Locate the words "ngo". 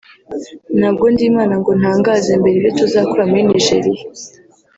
1.61-1.71